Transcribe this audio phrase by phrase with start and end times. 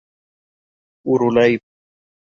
[1.11, 1.65] Uru Live.